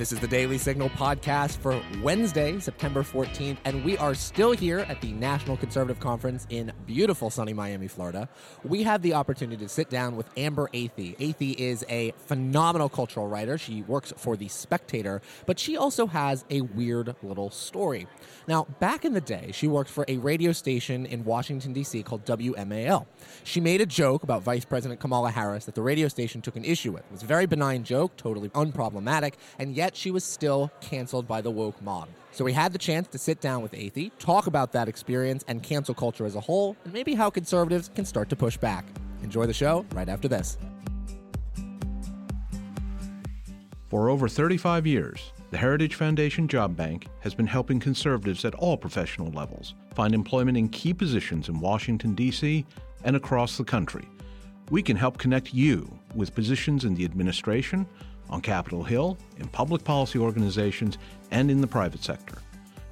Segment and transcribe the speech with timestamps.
[0.00, 4.78] This is the Daily Signal podcast for Wednesday, September 14th, and we are still here
[4.78, 8.26] at the National Conservative Conference in beautiful sunny Miami, Florida.
[8.64, 11.18] We have the opportunity to sit down with Amber Athey.
[11.18, 13.58] Athey is a phenomenal cultural writer.
[13.58, 18.06] She works for The Spectator, but she also has a weird little story.
[18.50, 22.02] Now, back in the day, she worked for a radio station in Washington, D.C.
[22.02, 23.06] called WMAL.
[23.44, 26.64] She made a joke about Vice President Kamala Harris that the radio station took an
[26.64, 27.04] issue with.
[27.04, 31.40] It was a very benign joke, totally unproblematic, and yet she was still canceled by
[31.40, 32.08] the woke mob.
[32.32, 35.62] So we had the chance to sit down with Athey, talk about that experience and
[35.62, 38.84] cancel culture as a whole, and maybe how conservatives can start to push back.
[39.22, 40.58] Enjoy the show right after this.
[43.90, 48.76] For over 35 years, the Heritage Foundation Job Bank has been helping conservatives at all
[48.76, 52.64] professional levels find employment in key positions in Washington, D.C.
[53.04, 54.08] and across the country.
[54.70, 57.86] We can help connect you with positions in the administration,
[58.28, 60.98] on Capitol Hill, in public policy organizations,
[61.32, 62.38] and in the private sector.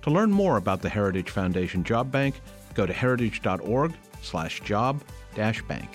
[0.02, 2.40] To learn more about the Heritage Foundation Job Bank,
[2.74, 5.88] go to heritage.org/job-bank.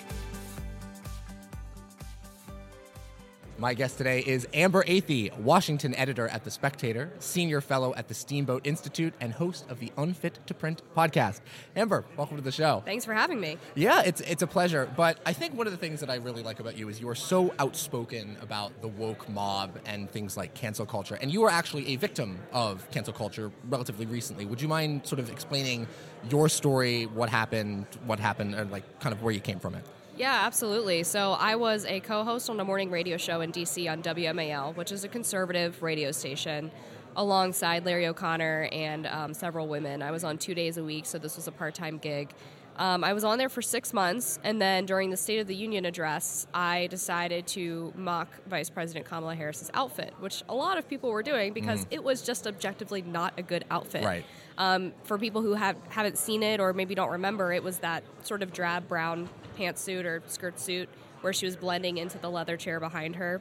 [3.56, 8.14] My guest today is Amber Athey, Washington editor at The Spectator, senior fellow at the
[8.14, 11.40] Steamboat Institute, and host of the Unfit to Print podcast.
[11.76, 12.82] Amber, welcome to the show.
[12.84, 13.56] Thanks for having me.
[13.76, 14.90] Yeah, it's it's a pleasure.
[14.96, 17.08] But I think one of the things that I really like about you is you
[17.08, 21.14] are so outspoken about the woke mob and things like cancel culture.
[21.14, 24.46] And you were actually a victim of cancel culture relatively recently.
[24.46, 25.86] Would you mind sort of explaining
[26.28, 29.86] your story, what happened, what happened, and like kind of where you came from it?
[30.16, 31.02] Yeah, absolutely.
[31.02, 34.76] So I was a co host on a morning radio show in DC on WMAL,
[34.76, 36.70] which is a conservative radio station,
[37.16, 40.02] alongside Larry O'Connor and um, several women.
[40.02, 42.30] I was on two days a week, so this was a part time gig.
[42.76, 45.54] Um, I was on there for six months, and then during the State of the
[45.54, 50.88] Union address, I decided to mock Vice President Kamala Harris's outfit, which a lot of
[50.88, 51.88] people were doing because mm.
[51.92, 54.04] it was just objectively not a good outfit.
[54.04, 54.24] Right.
[54.58, 58.02] Um, for people who have haven't seen it or maybe don't remember, it was that
[58.22, 60.88] sort of drab brown pantsuit or skirt suit
[61.20, 63.40] where she was blending into the leather chair behind her.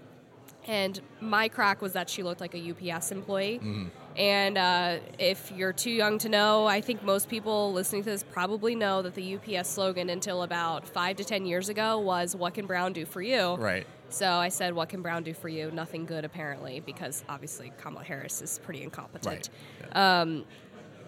[0.66, 3.59] And my crack was that she looked like a UPS employee.
[3.62, 3.90] Mm.
[4.16, 8.24] And uh, if you're too young to know, I think most people listening to this
[8.24, 12.53] probably know that the UPS slogan until about five to ten years ago was "What
[12.53, 13.88] can Brown do for you?" Right.
[14.09, 18.06] So I said, "What can Brown do for you?" Nothing good, apparently, because obviously Kamala
[18.06, 19.50] Harris is pretty incompetent.
[19.81, 19.90] Right.
[19.91, 20.22] Yeah.
[20.22, 20.45] Um,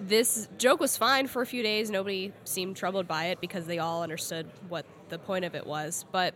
[0.02, 1.90] this joke was fine for a few days.
[1.90, 6.06] Nobody seemed troubled by it because they all understood what the point of it was.
[6.12, 6.34] But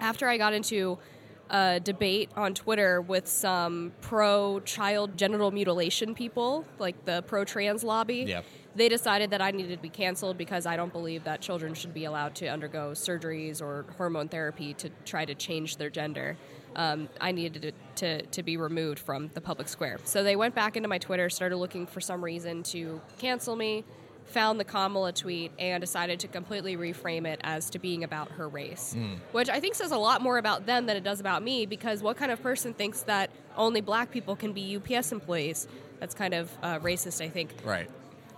[0.00, 0.98] after I got into
[1.50, 7.84] a debate on Twitter with some pro child genital mutilation people, like the pro trans
[7.84, 8.42] lobby, yeah.
[8.74, 11.94] they decided that I needed to be canceled because I don't believe that children should
[11.94, 16.36] be allowed to undergo surgeries or hormone therapy to try to change their gender
[16.76, 19.98] um, I needed to, to, to be removed from the public square.
[20.04, 23.84] So they went back into my Twitter, started looking for some reason to cancel me,
[24.26, 28.48] found the Kamala tweet, and decided to completely reframe it as to being about her
[28.48, 28.94] race.
[28.96, 29.18] Mm.
[29.32, 32.02] Which I think says a lot more about them than it does about me because
[32.02, 35.68] what kind of person thinks that only black people can be UPS employees?
[36.00, 37.54] That's kind of uh, racist, I think.
[37.64, 37.88] Right.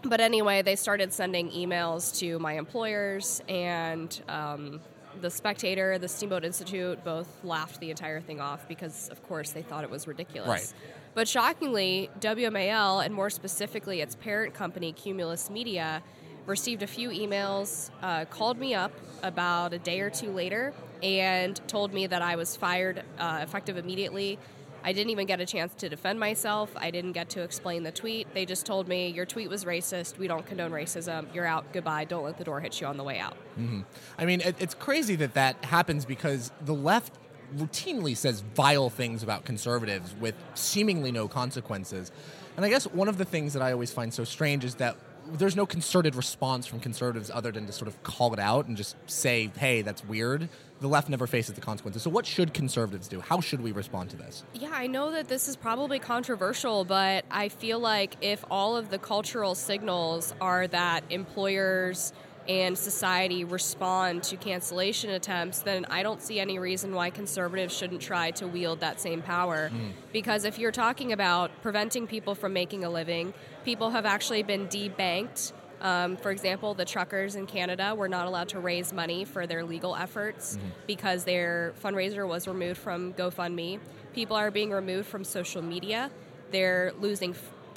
[0.02, 4.80] But anyway, they started sending emails to my employers and um,
[5.20, 9.62] the Spectator, the Steamboat Institute both laughed the entire thing off because, of course, they
[9.62, 10.48] thought it was ridiculous.
[10.48, 10.74] Right.
[11.14, 16.02] But shockingly, WMAL, and more specifically its parent company, Cumulus Media,
[16.46, 21.60] received a few emails, uh, called me up about a day or two later, and
[21.68, 24.38] told me that I was fired uh, effective immediately
[24.86, 26.70] I didn't even get a chance to defend myself.
[26.76, 28.32] I didn't get to explain the tweet.
[28.34, 30.16] They just told me, Your tweet was racist.
[30.16, 31.26] We don't condone racism.
[31.34, 31.72] You're out.
[31.72, 32.04] Goodbye.
[32.04, 33.36] Don't let the door hit you on the way out.
[33.58, 33.80] Mm-hmm.
[34.16, 37.12] I mean, it, it's crazy that that happens because the left
[37.56, 42.12] routinely says vile things about conservatives with seemingly no consequences.
[42.56, 44.96] And I guess one of the things that I always find so strange is that
[45.32, 48.76] there's no concerted response from conservatives other than to sort of call it out and
[48.76, 50.48] just say, hey, that's weird.
[50.80, 52.02] The left never faces the consequences.
[52.02, 53.20] So, what should conservatives do?
[53.20, 54.44] How should we respond to this?
[54.52, 58.90] Yeah, I know that this is probably controversial, but I feel like if all of
[58.90, 62.12] the cultural signals are that employers,
[62.48, 68.00] and society respond to cancellation attempts, then I don't see any reason why conservatives shouldn't
[68.00, 69.70] try to wield that same power.
[69.72, 69.92] Mm.
[70.12, 73.34] Because if you're talking about preventing people from making a living,
[73.64, 75.52] people have actually been debanked.
[75.80, 79.64] Um, for example, the truckers in Canada were not allowed to raise money for their
[79.64, 80.68] legal efforts mm-hmm.
[80.86, 83.80] because their fundraiser was removed from GoFundMe.
[84.14, 86.10] People are being removed from social media.
[86.50, 87.34] They're losing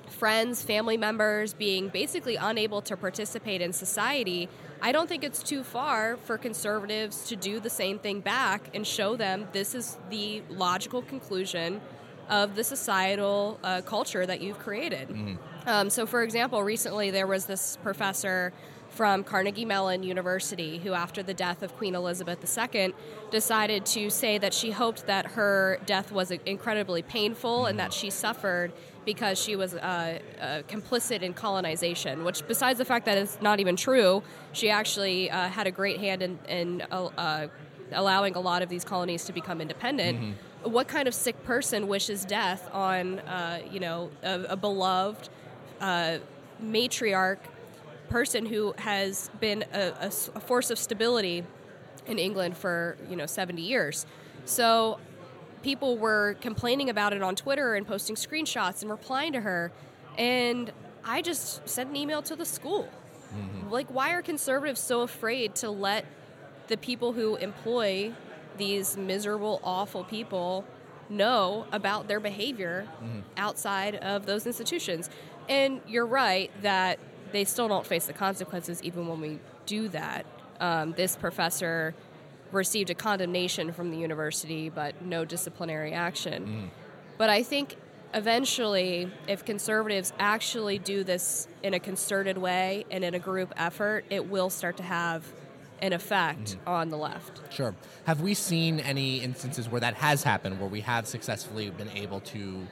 [0.09, 4.50] friends, family members being basically unable to participate in society,
[4.81, 8.85] I don't think it's too far for conservatives to do the same thing back and
[8.85, 11.81] show them this is the logical conclusion
[12.29, 15.09] of the societal uh, culture that you've created.
[15.65, 18.53] Um, so, for example, recently there was this professor
[18.89, 22.94] from Carnegie Mellon University who, after the death of Queen Elizabeth II,
[23.31, 28.09] decided to say that she hoped that her death was incredibly painful and that she
[28.09, 28.71] suffered
[29.13, 33.59] because she was uh, uh, complicit in colonization, which, besides the fact that it's not
[33.59, 34.21] even true,
[34.51, 37.47] she actually uh, had a great hand in, in uh, uh,
[37.91, 40.19] allowing a lot of these colonies to become independent.
[40.19, 40.71] Mm-hmm.
[40.71, 45.29] What kind of sick person wishes death on, uh, you know, a, a beloved
[45.81, 47.39] matriarch
[48.09, 51.44] person who has been a, a, a force of stability
[52.06, 54.06] in England for you know 70 years.
[54.45, 55.00] So
[55.61, 59.71] people were complaining about it on Twitter and posting screenshots and replying to her.
[60.17, 60.71] And
[61.03, 62.89] I just sent an email to the school.
[63.33, 63.69] Mm-hmm.
[63.69, 66.06] Like, why are conservatives so afraid to let
[66.67, 68.13] the people who employ
[68.57, 70.65] these miserable, awful people
[71.09, 73.19] know about their behavior mm-hmm.
[73.38, 75.09] outside of those institutions?
[75.47, 77.00] And you're right that
[77.31, 80.25] they still don't face the consequences even when we do that.
[80.59, 81.95] Um, this professor
[82.51, 86.46] received a condemnation from the university, but no disciplinary action.
[86.46, 86.69] Mm.
[87.18, 87.75] But I think
[88.13, 94.06] eventually, if conservatives actually do this in a concerted way and in a group effort,
[94.10, 95.25] it will start to have
[95.81, 96.69] an effect mm-hmm.
[96.69, 97.42] on the left.
[97.54, 97.74] Sure.
[98.06, 102.19] Have we seen any instances where that has happened, where we have successfully been able
[102.22, 102.68] to,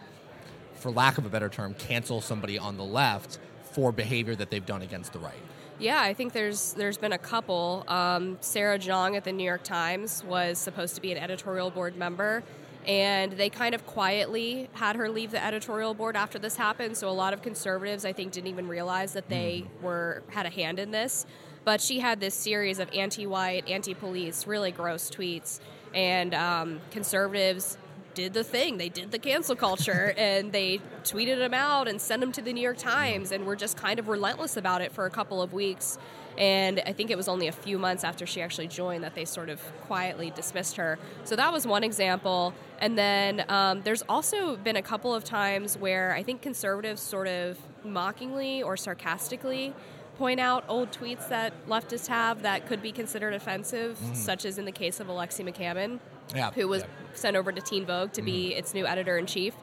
[0.74, 3.40] for lack of a better term, cancel somebody on the left
[3.78, 5.36] for behavior that they've done against the right?
[5.78, 7.84] Yeah, I think there's there's been a couple.
[7.88, 11.96] Um, Sarah Jeong at the New York Times was supposed to be an editorial board
[11.96, 12.42] member,
[12.88, 16.98] and they kind of quietly had her leave the editorial board after this happened.
[16.98, 19.84] So a lot of conservatives, I think, didn't even realize that they mm.
[19.84, 21.28] were had a hand in this.
[21.64, 25.60] But she had this series of anti-white, anti-police, really gross tweets,
[25.94, 27.78] and um, conservatives
[28.18, 28.80] did the thing.
[28.80, 32.52] They did the cancel culture and they tweeted them out and sent them to the
[32.52, 35.54] New York Times and were just kind of relentless about it for a couple of
[35.54, 36.00] weeks.
[36.36, 39.26] And I think it was only a few months after she actually joined that they
[39.26, 40.98] sort of quietly dismissed her.
[41.26, 42.56] So that was one example.
[42.80, 47.28] And then um, there's also been a couple of times where I think conservatives sort
[47.28, 49.76] of mockingly or sarcastically
[50.18, 54.16] point out old tweets that leftists have that could be considered offensive, mm.
[54.16, 56.00] such as in the case of Alexi McCammon,
[56.36, 56.88] yeah, who was yeah.
[57.14, 58.26] sent over to Teen Vogue to mm.
[58.26, 59.54] be its new editor in chief.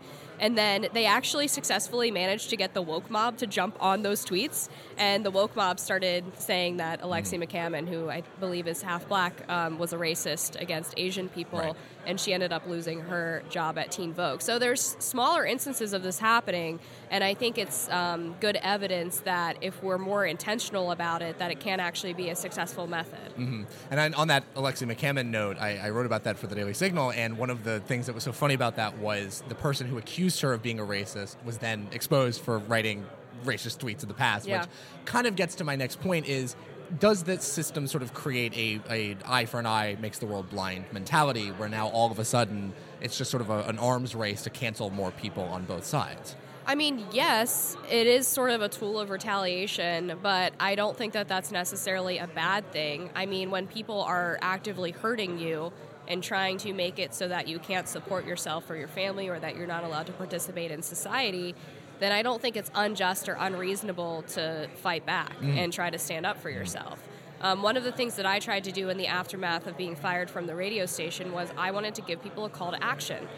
[0.40, 4.24] And then they actually successfully managed to get the woke mob to jump on those
[4.24, 4.68] tweets.
[4.98, 7.48] And the woke mob started saying that Alexi mm.
[7.48, 11.60] McCammon, who I believe is half black, um, was a racist against Asian people.
[11.60, 11.76] Right.
[12.06, 14.42] And she ended up losing her job at Teen Vogue.
[14.42, 16.80] So there's smaller instances of this happening.
[17.10, 21.50] And I think it's um, good evidence that if we're more intentional about it, that
[21.50, 23.34] it can actually be a successful method.
[23.38, 23.62] Mm-hmm.
[23.90, 27.12] And on that Alexi McCammon note, I, I wrote about that for the Daily Signal.
[27.12, 29.96] And one of the things that was so funny about that was the person who
[29.96, 33.04] accused accused her of being a racist was then exposed for writing
[33.44, 34.60] racist tweets in the past, yeah.
[34.60, 34.70] which
[35.04, 36.56] kind of gets to my next point is
[36.98, 40.48] does this system sort of create a, a eye for an eye makes the world
[40.48, 44.14] blind mentality where now all of a sudden it's just sort of a, an arms
[44.14, 46.36] race to cancel more people on both sides
[46.66, 51.12] I mean, yes, it is sort of a tool of retaliation, but I don't think
[51.12, 53.10] that that's necessarily a bad thing.
[53.14, 55.74] I mean, when people are actively hurting you,
[56.08, 59.38] and trying to make it so that you can't support yourself or your family or
[59.38, 61.54] that you're not allowed to participate in society,
[62.00, 65.56] then I don't think it's unjust or unreasonable to fight back mm.
[65.56, 67.02] and try to stand up for yourself.
[67.40, 69.96] Um, one of the things that I tried to do in the aftermath of being
[69.96, 73.28] fired from the radio station was I wanted to give people a call to action.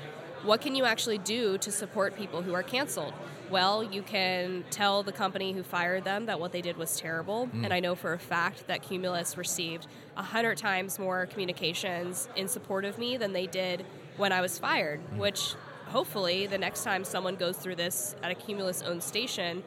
[0.47, 3.13] What can you actually do to support people who are canceled?
[3.51, 7.49] Well, you can tell the company who fired them that what they did was terrible.
[7.49, 7.65] Mm.
[7.65, 12.85] And I know for a fact that Cumulus received 100 times more communications in support
[12.85, 13.85] of me than they did
[14.19, 15.17] when I was fired, mm.
[15.17, 15.55] which
[15.87, 19.65] hopefully the next time someone goes through this at a Cumulus owned station,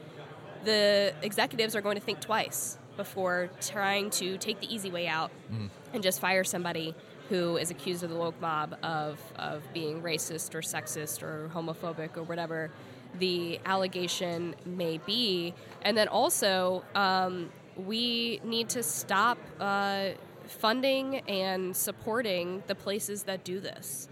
[0.63, 5.29] the executives are going to think twice before trying to take the easy way out
[5.51, 5.69] mm.
[5.93, 6.95] and just fire somebody
[7.29, 12.17] who is accused of the woke mob of, of being racist or sexist or homophobic
[12.17, 12.71] or whatever
[13.19, 15.53] the allegation may be.
[15.81, 20.09] And then also, um, we need to stop uh,
[20.45, 24.09] funding and supporting the places that do this.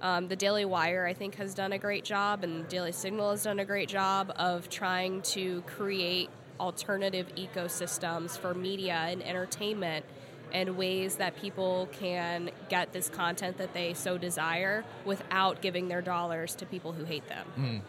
[0.00, 3.44] Um, the Daily Wire, I think, has done a great job, and Daily Signal has
[3.44, 6.28] done a great job of trying to create
[6.58, 10.04] alternative ecosystems for media and entertainment
[10.52, 16.02] and ways that people can get this content that they so desire without giving their
[16.02, 17.46] dollars to people who hate them.
[17.58, 17.80] Mm.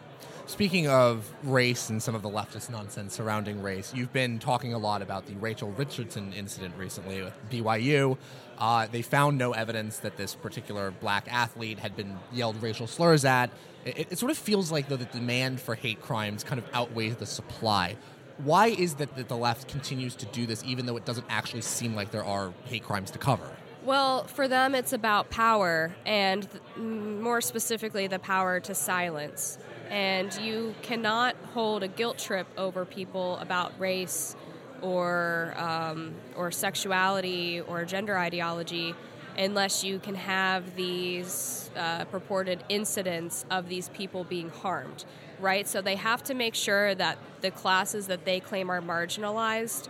[0.46, 4.78] Speaking of race and some of the leftist nonsense surrounding race, you've been talking a
[4.78, 8.18] lot about the Rachel Richardson incident recently with BYU.
[8.58, 13.24] Uh, they found no evidence that this particular black athlete had been yelled racial slurs
[13.24, 13.50] at.
[13.86, 17.16] It, it sort of feels like, though, the demand for hate crimes kind of outweighs
[17.16, 17.96] the supply.
[18.38, 21.62] Why is that that the left continues to do this, even though it doesn't actually
[21.62, 23.48] seem like there are hate crimes to cover?
[23.84, 29.58] Well, for them, it's about power, and th- more specifically, the power to silence.
[29.90, 34.34] And you cannot hold a guilt trip over people about race
[34.80, 38.94] or um, or sexuality or gender ideology
[39.36, 45.04] unless you can have these uh, purported incidents of these people being harmed,
[45.40, 45.66] right?
[45.66, 49.88] So they have to make sure that the classes that they claim are marginalized,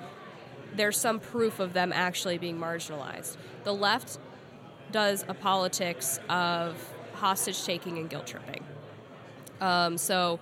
[0.75, 3.37] there's some proof of them actually being marginalized.
[3.65, 4.19] The left
[4.93, 6.77] does a politics of
[7.15, 8.65] hostage taking and guilt tripping.
[9.61, 10.41] Um, so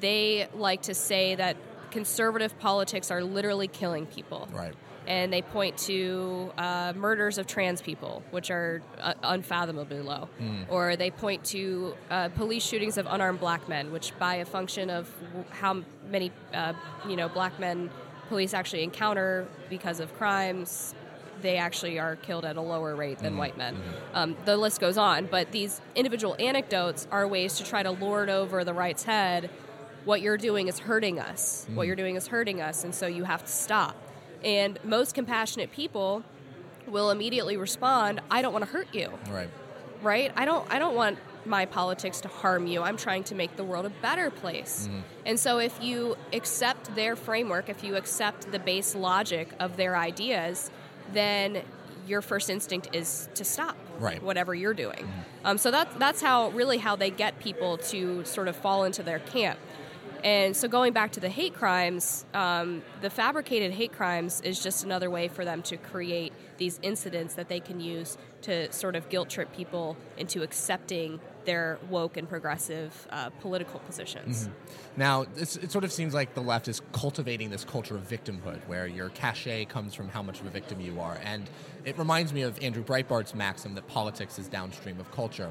[0.00, 1.56] they like to say that
[1.90, 4.48] conservative politics are literally killing people.
[4.52, 4.74] Right.
[5.08, 10.28] And they point to uh, murders of trans people, which are uh, unfathomably low.
[10.68, 14.90] Or they point to uh, police shootings of unarmed black men, which, by a function
[14.90, 16.74] of w- how many uh,
[17.08, 17.88] you know black men
[18.28, 20.94] police actually encounter because of crimes,
[21.40, 23.76] they actually are killed at a lower rate than white men.
[24.12, 28.28] Um, the list goes on, but these individual anecdotes are ways to try to lord
[28.28, 29.48] over the right's head.
[30.04, 31.66] What you're doing is hurting us.
[31.72, 33.96] What you're doing is hurting us, and so you have to stop.
[34.44, 36.22] And most compassionate people
[36.86, 39.50] will immediately respond, "I don't want to hurt you." Right.
[40.02, 40.32] right?
[40.36, 42.82] I don't i don't want my politics to harm you.
[42.82, 44.88] I'm trying to make the world a better place.
[45.26, 49.96] And so if you accept their framework if you accept the base logic of their
[49.96, 50.70] ideas
[51.12, 51.62] then
[52.06, 54.22] your first instinct is to stop Right.
[54.22, 55.08] whatever you're doing.
[55.44, 59.02] Um, so that's that's how really how they get people to sort of fall into
[59.02, 59.58] their camp
[60.24, 64.84] and so going back to the hate crimes, um, the fabricated hate crimes is just
[64.84, 69.08] another way for them to create these incidents that they can use to sort of
[69.08, 74.50] guilt trip people into accepting their woke and progressive uh, political positions.
[74.96, 78.60] Now, it's, it sort of seems like the left is cultivating this culture of victimhood,
[78.66, 81.18] where your cachet comes from how much of a victim you are.
[81.24, 81.48] And
[81.84, 85.50] it reminds me of Andrew Breitbart's maxim that politics is downstream of culture.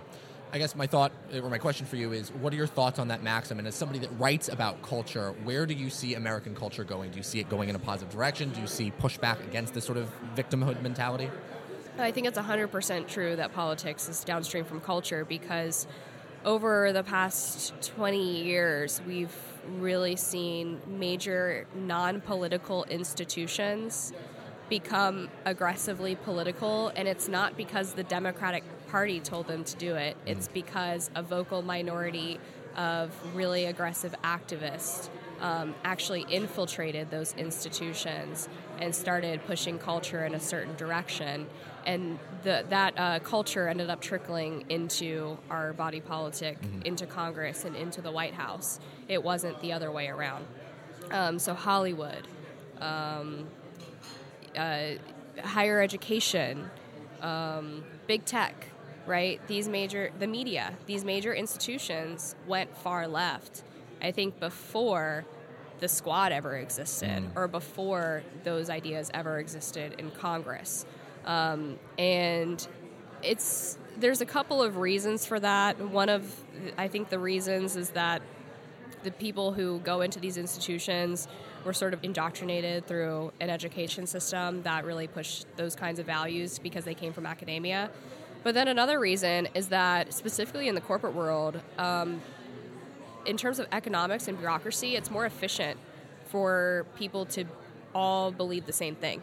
[0.54, 3.10] I guess my thought, or my question for you is, what are your thoughts on
[3.10, 3.60] that maxim?
[3.60, 7.12] And as somebody that writes about culture, where do you see American culture going?
[7.12, 8.51] Do you see it going in a positive direction?
[8.51, 11.30] Do you see pushback against this sort of victimhood mentality?
[12.00, 15.86] I think it's 100% true that politics is downstream from culture because
[16.46, 19.36] over the past 20 years, we've
[19.80, 24.13] really seen major non political institutions
[24.70, 30.17] become aggressively political, and it's not because the Democratic Party told them to do it,
[30.25, 32.39] it's because a vocal minority
[32.75, 35.10] of really aggressive activists
[35.41, 38.48] um, actually infiltrated those institutions
[38.79, 41.48] and started pushing culture in a certain direction.
[41.86, 47.75] And the, that uh, culture ended up trickling into our body politic, into Congress, and
[47.75, 48.79] into the White House.
[49.08, 50.46] It wasn't the other way around.
[51.12, 52.27] Um, so, Hollywood,
[52.82, 53.48] um,
[54.56, 54.89] uh,
[55.44, 56.70] higher education,
[57.22, 58.67] um, big tech,
[59.07, 59.39] right?
[59.47, 63.63] These major, the media, these major institutions went far left.
[64.01, 65.25] I think before
[65.79, 70.85] the squad ever existed, or before those ideas ever existed in Congress,
[71.25, 72.67] um, and
[73.23, 75.79] it's there's a couple of reasons for that.
[75.79, 76.43] One of
[76.77, 78.21] I think the reasons is that
[79.03, 81.27] the people who go into these institutions
[81.63, 86.59] were sort of indoctrinated through an education system that really pushed those kinds of values
[86.59, 87.89] because they came from academia.
[88.48, 92.22] But then another reason is that, specifically in the corporate world, um,
[93.25, 95.77] in terms of economics and bureaucracy, it's more efficient
[96.30, 97.44] for people to
[97.94, 99.22] all believe the same thing.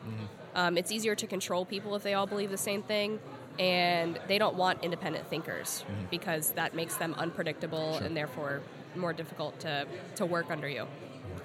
[0.55, 3.19] Um, it's easier to control people if they all believe the same thing,
[3.59, 8.61] and they don't want independent thinkers because that makes them unpredictable and therefore
[8.95, 10.87] more difficult to, to work under you.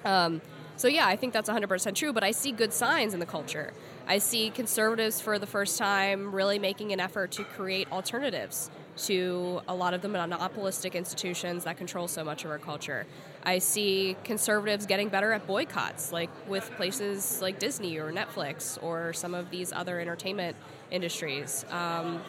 [0.03, 0.41] Um,
[0.75, 3.71] so yeah, I think that's 100% true, but I see good signs in the culture.
[4.09, 8.71] I see conservatives for the first time really making an effort to create alternatives
[9.03, 13.05] to a lot of the monopolistic institutions that control so much of our culture.
[13.43, 19.13] I see conservatives getting better at boycotts, like with places like Disney or Netflix or
[19.13, 20.57] some of these other entertainment
[20.89, 21.63] industries.
[21.69, 22.23] Um,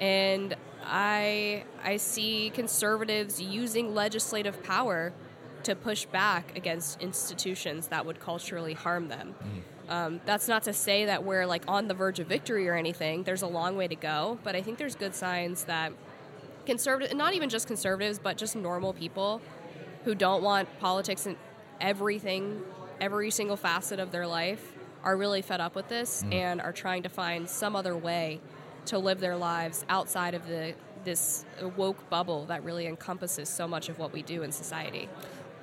[0.00, 5.12] and I I see conservatives using legislative power
[5.64, 9.34] to push back against institutions that would culturally harm them.
[9.88, 13.22] Um, that's not to say that we're like on the verge of victory or anything.
[13.22, 15.92] There's a long way to go, but I think there's good signs that
[16.66, 19.40] conservative, not even just conservatives, but just normal people
[20.04, 21.36] who don't want politics in
[21.80, 22.60] everything,
[23.00, 26.34] every single facet of their life, are really fed up with this mm.
[26.34, 28.40] and are trying to find some other way
[28.86, 31.44] to live their lives outside of the this
[31.76, 35.08] woke bubble that really encompasses so much of what we do in society.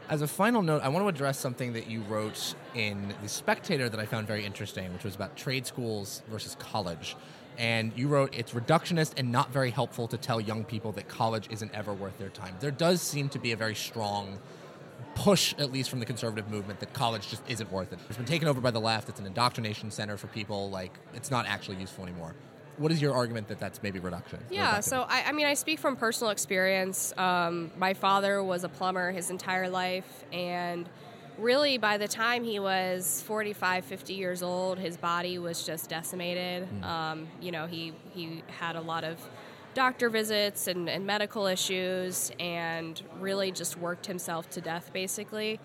[0.08, 3.90] As a final note, I want to address something that you wrote in The Spectator
[3.90, 7.16] that I found very interesting, which was about trade schools versus college.
[7.58, 11.48] And you wrote, it's reductionist and not very helpful to tell young people that college
[11.50, 12.56] isn't ever worth their time.
[12.60, 14.38] There does seem to be a very strong
[15.16, 17.98] push, at least from the conservative movement, that college just isn't worth it.
[18.08, 19.10] It's been taken over by the left.
[19.10, 20.70] It's an indoctrination center for people.
[20.70, 22.36] Like, it's not actually useful anymore
[22.78, 24.40] what is your argument that that's maybe reduction?
[24.50, 27.14] Yeah, so I, I, mean, I speak from personal experience.
[27.18, 30.90] Um, my father was a plumber his entire life, and
[31.38, 36.68] really by the time he was 45, 50 years old, his body was just decimated.
[36.82, 36.84] Mm.
[36.84, 39.20] Um, you know, he, he had a lot of
[39.74, 45.60] doctor visits and, and medical issues and really just worked himself to death, basically.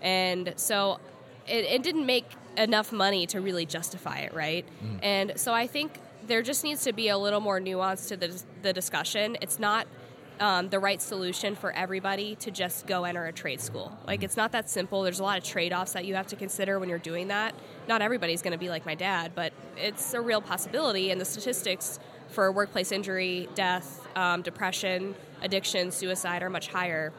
[0.00, 0.98] And so
[1.46, 2.26] it, it didn't make
[2.56, 4.66] enough money to really justify it, right?
[4.82, 4.98] Mm.
[5.02, 8.42] And so I think there just needs to be a little more nuance to the,
[8.62, 9.36] the discussion.
[9.40, 9.86] It's not
[10.40, 13.96] um, the right solution for everybody to just go enter a trade school.
[14.06, 15.02] Like, it's not that simple.
[15.02, 17.54] There's a lot of trade offs that you have to consider when you're doing that.
[17.88, 21.10] Not everybody's going to be like my dad, but it's a real possibility.
[21.10, 27.12] And the statistics for workplace injury, death, um, depression, addiction, suicide are much higher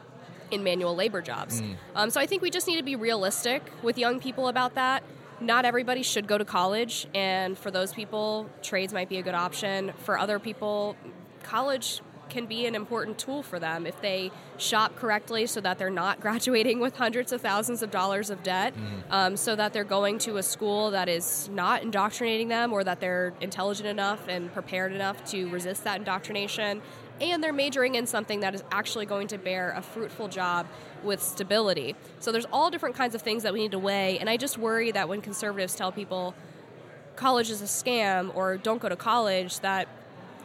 [0.50, 1.62] in manual labor jobs.
[1.62, 1.76] Mm.
[1.94, 5.02] Um, so I think we just need to be realistic with young people about that
[5.42, 9.34] not everybody should go to college, and for those people, trades might be a good
[9.34, 9.92] option.
[9.98, 10.96] For other people,
[11.42, 12.00] college
[12.32, 16.18] can be an important tool for them if they shop correctly so that they're not
[16.26, 19.02] graduating with hundreds of thousands of dollars of debt, mm.
[19.10, 23.00] um, so that they're going to a school that is not indoctrinating them or that
[23.00, 26.80] they're intelligent enough and prepared enough to resist that indoctrination
[27.30, 30.66] and they're majoring in something that is actually going to bear a fruitful job
[31.04, 31.94] with stability.
[32.18, 34.58] So there's all different kinds of things that we need to weigh, and I just
[34.58, 36.34] worry that when conservatives tell people
[37.16, 39.88] college is a scam or don't go to college, that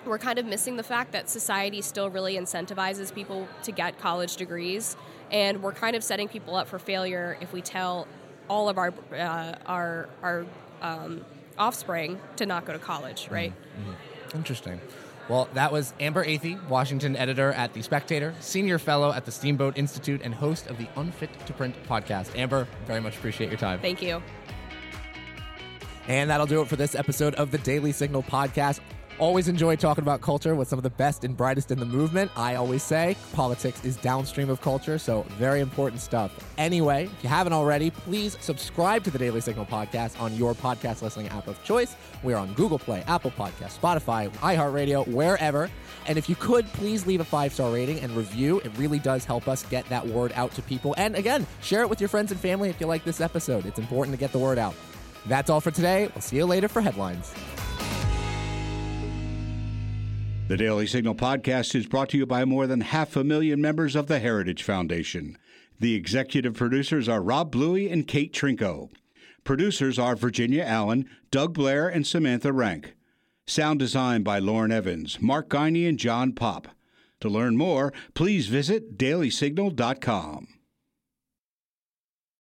[0.06, 4.36] we're kind of missing the fact that society still really incentivizes people to get college
[4.38, 4.96] degrees,
[5.32, 8.08] and we're kind of setting people up for failure if we tell
[8.50, 10.46] all of our uh, our our
[10.82, 11.26] um,
[11.58, 13.52] offspring to not go to college, right?
[13.52, 13.92] Mm-hmm.
[13.92, 14.38] mm-hmm.
[14.38, 14.82] Interesting.
[15.30, 19.78] Well, that was Amber Athey, Washington editor at The Spectator, senior fellow at the Steamboat
[19.78, 22.34] Institute, and host of the Unfit to Print podcast.
[22.38, 23.80] Amber, very much appreciate your time.
[23.80, 24.24] Thank you.
[26.08, 28.80] And that'll do it for this episode of the Daily Signal podcast.
[29.20, 32.30] Always enjoy talking about culture with some of the best and brightest in the movement.
[32.36, 36.32] I always say politics is downstream of culture, so very important stuff.
[36.60, 41.02] Anyway, if you haven't already, please subscribe to the Daily Signal podcast on your podcast
[41.02, 41.96] listening app of choice.
[42.22, 45.68] We are on Google Play, Apple Podcast, Spotify, iHeartRadio, wherever.
[46.06, 48.60] And if you could, please leave a five star rating and review.
[48.60, 50.94] It really does help us get that word out to people.
[50.96, 53.66] And again, share it with your friends and family if you like this episode.
[53.66, 54.76] It's important to get the word out.
[55.26, 56.08] That's all for today.
[56.14, 57.34] We'll see you later for headlines.
[60.48, 63.98] The Daily Signal podcast is brought to you by more than half a million members
[63.98, 65.38] of the Heritage Foundation.
[65.78, 68.90] The executive producers are Rob Bluey and Kate Trinko.
[69.44, 72.96] Producers are Virginia Allen, Doug Blair, and Samantha Rank.
[73.46, 76.70] Sound design by Lauren Evans, Mark Geiner, and John Pop.
[77.20, 80.48] To learn more, please visit dailysignal.com.